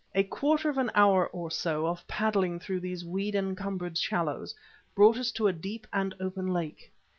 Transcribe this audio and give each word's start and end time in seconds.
A 0.15 0.23
quarter 0.23 0.67
of 0.67 0.79
an 0.79 0.89
hour 0.95 1.27
or 1.27 1.51
so 1.51 1.85
of 1.85 2.07
paddling 2.07 2.59
through 2.59 2.79
these 2.79 3.05
weed 3.05 3.35
encumbered 3.35 3.99
shallows 3.99 4.55
brought 4.95 5.19
us 5.19 5.31
to 5.33 5.43
the 5.43 5.53
deep 5.53 5.85
and 5.93 6.15
open 6.19 6.47
lake. 6.47 6.91